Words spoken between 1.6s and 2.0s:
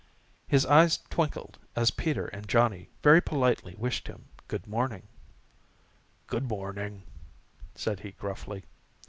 as